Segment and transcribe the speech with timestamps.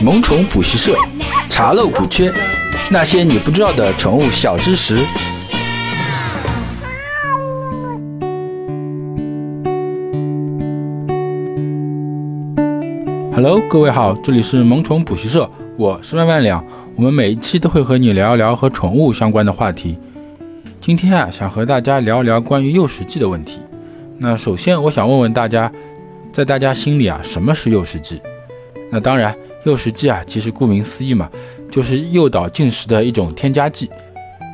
[0.00, 0.96] 萌宠补习社，
[1.48, 2.32] 查漏补缺，
[2.88, 4.98] 那些你不知道的宠物小知识。
[13.34, 16.64] Hello，各位好，这里是萌宠补习社，我是万万两。
[16.94, 19.98] 我们每一期都会和你聊一聊和宠物相关的话题。
[20.80, 23.58] 今天啊，想和大家聊一聊关于诱食剂的问题。
[24.18, 25.72] 那首先，我想问问大家，
[26.32, 28.20] 在大家心里啊，什么是诱食剂？
[28.90, 29.34] 那当然，
[29.68, 31.28] 诱食剂啊，其实顾名思义嘛，
[31.70, 33.90] 就是诱导进食的一种添加剂。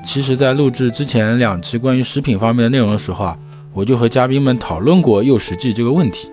[0.05, 3.39] 其实，在录制之前两期关于食品方面的内容的时候啊，
[3.73, 6.29] 我就和嘉宾们讨论过诱食剂这个问题。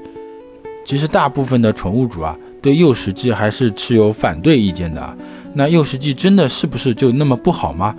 [0.84, 5.18] 其实，大部分的宠物主啊，对诱食剂还是持有反对意见的。
[5.54, 7.96] 那诱食剂真的是不是就那么不好吗？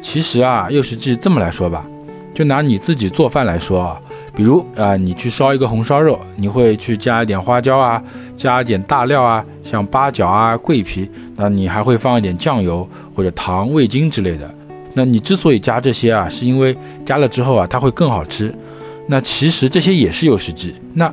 [0.00, 1.86] 其实啊，诱食剂这么来说吧，
[2.34, 4.00] 就拿你自己做饭来说啊。
[4.36, 8.00] 比如啊，你去烧一个红烧肉，你会去加一点花椒啊，
[8.36, 14.54] 加一点大料啊，像八角啊、桂皮，那你还会放一点酱油或者糖、味精之类的。
[14.92, 18.54] 那你之所以加这些啊，是因为加了之后啊，它会更好吃。
[19.06, 20.74] 那其实这些也是诱食剂。
[20.92, 21.10] 那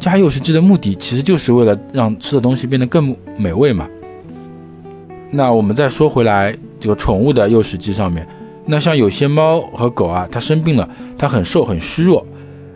[0.00, 3.86] 加诱食剂的目的其实就是为了让吃的东西变得更美味嘛。
[5.30, 8.26] 那我们再说回来，这个宠物的诱食剂上面，
[8.64, 12.26] 那像有些猫和狗啊，它生病了，它很瘦很虚弱。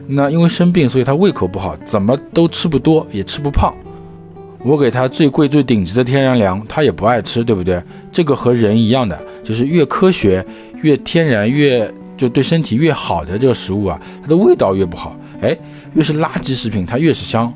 [0.09, 3.75] 那因为生病，所以它胃口不好，怎么都吃不多，也吃不胖。
[4.63, 7.83] 我给它最贵最顶级的天然粮，它也不爱吃，对不对？
[8.13, 10.45] 这个和人一样的，就是越科学、
[10.83, 15.17] 越天然、越就对身体越好的这个食物啊，它的味道越不好。
[15.41, 15.57] 哎，
[15.95, 17.53] 越是垃圾食品，它越是香。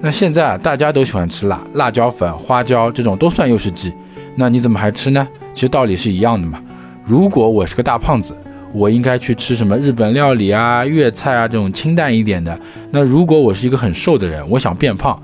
[0.00, 3.92] 那现在啊，大家都喜欢吃辣，辣椒粉、花椒这种都算诱食剂，
[4.36, 5.26] 那你怎么还吃呢？
[5.54, 6.62] 其实道理是一样的嘛。
[7.04, 8.36] 如果我是个大胖子。
[8.72, 12.58] 我应该去吃什么日本料理啊、粤菜啊这种清淡一点的。
[12.90, 15.20] 那如果我是一个很瘦的人，我想变胖，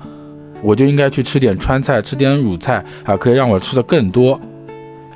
[0.61, 4.39] 我就应该去吃点川菜，吃点鲁菜啊，可以让我吃的更多。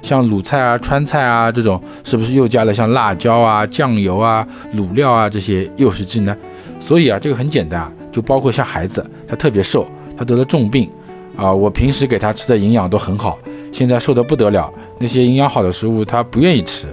[0.02, 6.35] 像鲁菜啊、川菜啊这种，是不是又加了像辣椒啊、酱油啊、卤料啊这些诱食剂呢？
[6.79, 9.85] 所以啊，这个很简单，就包括像孩子，他特别瘦，
[10.18, 10.89] 他得了重病
[11.35, 13.38] 啊，我平时给他吃的营养都很好，
[13.72, 16.88] 现在瘦得不得了，那些营养好的食物他不愿意吃。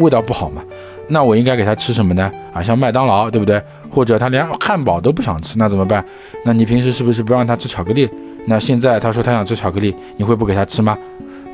[0.00, 0.64] 味道不好嘛？
[1.08, 2.30] 那我应该给他吃什么呢？
[2.52, 3.62] 啊，像麦当劳，对不对？
[3.88, 6.04] 或者他连汉堡都不想吃，那怎么办？
[6.44, 8.08] 那你平时是不是不让他吃巧克力？
[8.46, 10.96] 那现在他说他想吃巧克力，你会不给他吃吗？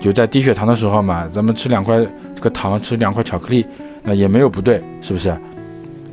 [0.01, 1.97] 就在低血糖的时候嘛，咱们吃两块
[2.35, 3.65] 这个糖，吃两块巧克力，
[4.03, 5.37] 那也没有不对，是不是？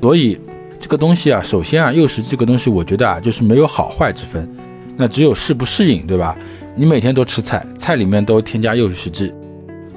[0.02, 0.40] 所以
[0.80, 4.48] 这个东西啊，首先啊，诱食这个东西，我觉得啊，就是没有好坏之分，
[4.96, 6.36] 那只有适不适应，对吧？
[6.76, 9.34] 你每天都吃菜，菜里面都添加诱食剂，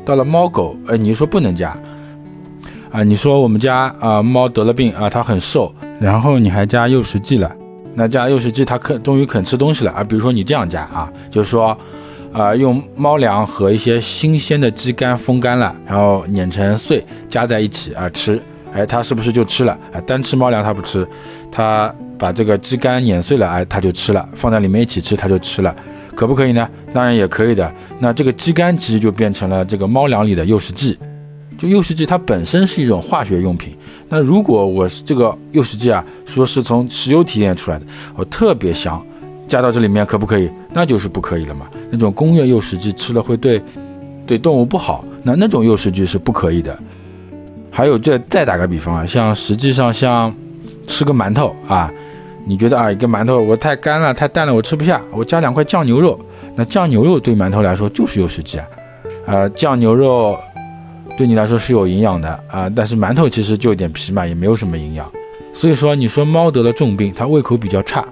[0.05, 1.77] 到了猫狗，哎，你说不能加。
[2.93, 7.51] 啊，你说我们家啊猫得了病啊，它很瘦，然后你还加诱食剂了，
[7.95, 10.05] 那加诱食剂它肯终于肯吃东西了啊。
[10.05, 11.75] 比如说你这样加啊，就是说，
[12.35, 18.39] 啊用猫粮和一些新鲜的鸡肝风干了，然后碾成碎加在一起啊吃，
[18.75, 19.73] 哎它是不是就吃了？
[19.91, 21.09] 啊单吃猫粮它不吃，
[21.51, 25.75] 它把这个鸡肝碾碎了，哎它就吃了，放在里面一起吃它就吃了，
[26.15, 26.69] 可不可以呢？
[26.93, 27.73] 当然也可以的。
[28.01, 30.99] 那这个鸡肝其实就变成了这个猫粮里的诱食剂。
[31.63, 33.73] 就诱食剂它本身是一种化学用品，
[34.09, 37.87] 那如果我是这个诱食剂啊，说是从石油提炼出来的，
[38.17, 39.01] 我特别香，
[39.47, 40.51] 加到这里面可不可以？
[40.73, 41.69] 那就是不可以了嘛。
[41.89, 43.63] 那种工业诱食剂吃了会对
[44.27, 46.77] 对动物不好，那那种诱食剂是不可以的。
[47.71, 50.35] 还有这再打个比方啊，像实际上像
[50.89, 51.89] 吃个馒头啊，
[52.45, 56.19] 你觉得啊一个馒头我太干了太淡了我吃不下，我加两块酱牛肉，
[56.57, 58.67] 那酱牛肉对馒头来说就是诱食剂啊，
[59.27, 60.37] 呃酱牛肉。
[61.17, 65.11] 对你来说是有营养的啊，但是馒头其实就一点皮嘛，也没有什么营养。
[65.53, 68.05] 所以说，你说猫得了重病，它胃口比较差，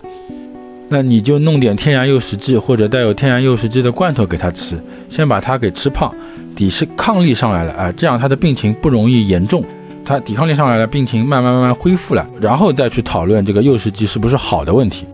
[0.88, 4.78] 那你就弄点天然诱食剂或者带有天然诱食剂的罐头给它吃，
[5.08, 6.14] 先把它给吃胖，
[6.54, 9.64] 抵是抗力上来了啊，这样它的病情不容易严重，
[10.04, 15.06] 它抵抗力上来了，病情慢慢慢慢恢复了，然后再去讨论这个诱食剂是不是好的问题。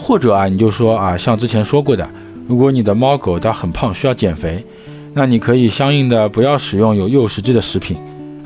[0.00, 2.08] 或者啊，你就说啊，像之前说过的，
[2.48, 4.64] 如果你的猫狗它很胖，需要减肥。
[5.14, 7.96] 那你可以相应的不要使用有诱食剂的食品，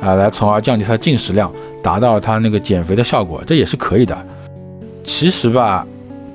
[0.01, 1.51] 啊，来从而降低它进食量，
[1.83, 4.17] 达到它那个减肥的效果，这也是可以的。
[5.03, 5.87] 其实吧，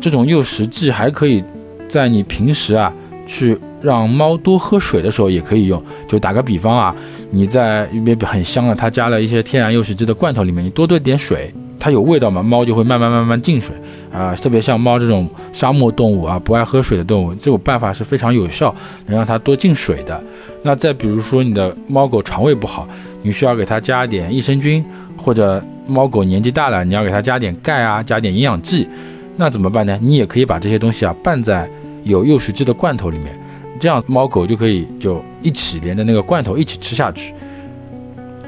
[0.01, 1.43] 这种诱食剂还可以
[1.87, 2.91] 在你平时啊
[3.27, 5.81] 去让猫多喝水的时候也可以用。
[6.07, 6.95] 就打个比方啊，
[7.29, 11.53] 你在一边很香的，它加了一些天然诱食剂的罐头里面，你多兑点水。
[11.79, 13.75] 它有味道嘛，猫就会慢慢慢慢进水
[14.13, 18.73] 啊，特别像猫这种沙漠动物啊，不爱喝水的动物，这种办法是非常有效，
[19.07, 20.23] 能让它多进水的。
[20.61, 22.87] 那再比如说你的猫狗肠胃不好，
[23.23, 24.85] 你需要给它加点益生菌，
[25.17, 28.87] 或者猫狗年纪大了，你要给它加点钙啊，加点营养剂，
[29.35, 29.97] 那怎么办呢？
[30.01, 31.67] 你也可以把这些东西啊拌在
[32.03, 33.37] 有诱食剂的罐头里面，
[33.79, 37.33] 这样猫狗就可以就一起连着那个罐头一起吃下去。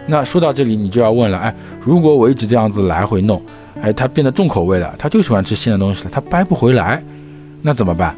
[0.07, 3.41] 那说到这里，你就要问了，哎，如果我一直这样子来回弄，
[3.81, 7.03] 哎，他变得重口味了，他就喜欢吃新的东西了，他掰不回来，
[7.61, 8.15] 那怎么办？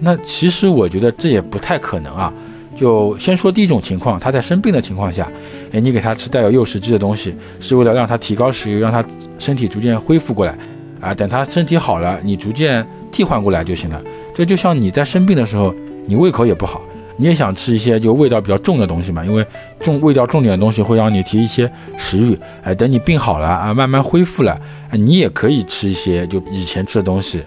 [0.00, 2.32] 那其实我觉得这也不太可能啊。
[2.76, 5.26] 就先说第一种情况，他在生病的情况下，
[5.72, 9.02] 哎，你给他吃带有诱食剂的东西，是为了让他提高食欲，让他
[9.38, 10.54] 身体逐渐恢复过来，
[11.00, 13.98] 啊，等他身体好了，你逐渐替换过来就行了。
[14.34, 15.74] 这就像你在生病的时候，
[16.04, 16.84] 你胃口也不好。
[17.18, 19.24] 你也想吃一些就味道比较重的东西嘛？
[19.24, 19.44] 因为
[19.80, 22.38] 重味道重点的东西会让你提一些食欲。
[22.62, 24.60] 哎，等你病好了啊，慢慢恢复了，
[24.92, 27.42] 你也可以吃一些就以前吃的东西。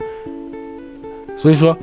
[1.37, 1.77] 所以说，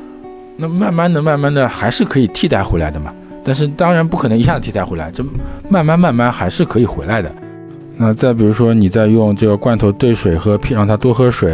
[0.57, 3.13] 那慢慢的、慢慢的还是可以替代回来的嘛。
[3.45, 5.25] 但是当然不可能一下子替代回来，这
[5.69, 7.33] 慢慢慢慢还是可以回来的。
[7.97, 11.51] 那再比如说，你在用这个罐头兑水喝，让它多喝水，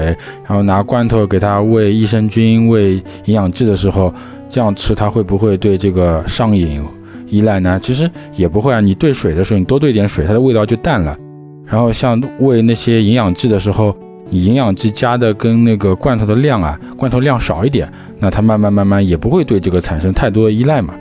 [0.46, 2.94] 然后拿罐头给它喂益生菌、喂
[3.26, 4.12] 营养剂的时候。
[4.52, 6.84] 这样吃它会不会对这个上瘾
[7.26, 7.80] 依赖呢？
[7.82, 8.82] 其实也不会啊。
[8.82, 11.16] 你兑水的时候，你多兑点水，它的味道就淡了。
[11.64, 13.96] 然后像喂那些营养剂的时候，
[14.28, 20.92] 你营养剂加的跟那个罐头的量啊，罐头量少一点，那它慢慢慢慢也不会对这个产生太多的依赖嘛。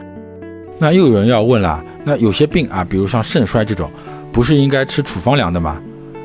[0.80, 3.92] 那又有人要问了，那有些病啊，比如像肾衰这种，
[4.32, 5.78] 不是应该吃处方粮的吗？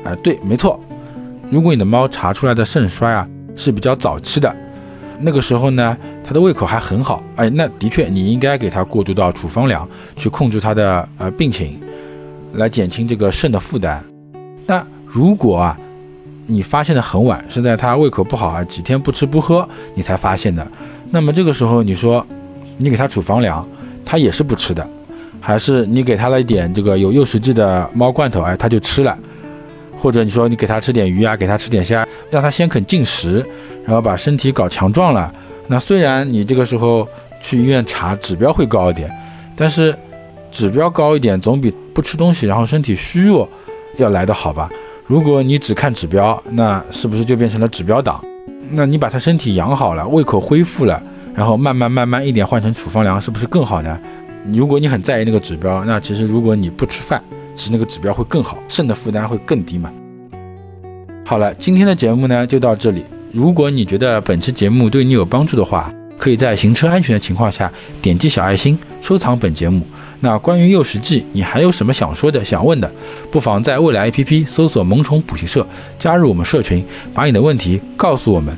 [0.05, 0.79] 啊，对，没错。
[1.49, 3.27] 如果你的猫查出来的肾衰啊
[3.57, 4.55] 是比较早期的。
[5.19, 11.79] 那个时候呢，它的胃口还很好，哎，那的确你应该给它过渡到处方粮去控制它的呃病情，
[12.53, 14.03] 来减轻这个肾的负担。
[14.65, 15.77] 那如果啊，
[16.45, 20.65] 你发现的很晚，是在它胃口不好啊，几天不吃不喝你才发现的，
[21.09, 22.25] 那么这个时候你说
[22.77, 23.67] 你给它处方粮，
[24.05, 24.87] 它也是不吃的，
[25.41, 29.17] 还是你给它了一点这个有诱食剂的猫罐头，哎，它就吃了。
[29.97, 33.45] 或者你说你给它吃点鱼啊，给它吃点虾，让它先肯进食，
[33.83, 35.33] 然后把身体搞强壮了。
[35.67, 37.07] 那虽然你这个时候
[37.41, 39.11] 去医院查指标会高一点，
[39.55, 39.93] 但是
[40.51, 43.49] 指标高一点总比不吃东西然后身体虚弱
[43.97, 44.69] 要来得好吧？
[45.05, 48.23] 如果你只看指标，那是不是就变成了指标党？
[48.69, 51.01] 那你把它身体养好了，胃口恢复了，
[51.33, 53.99] 然后慢慢慢慢一点换成处方粮，是不是更好呢？
[54.53, 57.21] 如果你很在意那个指标，那其实如果你不吃饭。
[57.57, 59.91] 其实那个指标会更好，肾的负担会更低嘛。
[61.25, 63.03] 好了，今天的节目呢就到这里。
[63.33, 69.81] 如果你觉得本期节目对你有帮助的话，可以在行车安全的情况下点击小爱心收藏本节目。
[70.19, 72.91] 那关于幼食记，你还有什么想说的、想问的，
[73.31, 75.65] 不妨在未来 APP 搜索“萌宠补习社”，
[75.97, 78.55] 加入我们社群，把你的问题告诉我们。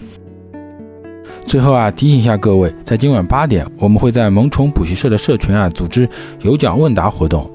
[1.46, 6.08] 最后啊，提醒一下各位，在今晚八点，我们会在萌宠补习社的社群啊组织
[6.42, 7.50] 有奖问答活动。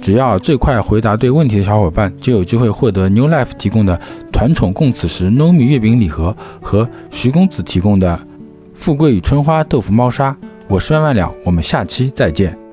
[0.00, 4.00] 只要最快回答对问题的小伙伴，就有机会获得 New Life 提供的
[4.32, 8.18] 团宠共此时糯米月饼礼盒和徐公子提供的
[8.74, 10.36] 富贵与春花豆腐猫砂。
[10.68, 12.67] 我是万万两，我们下期再见。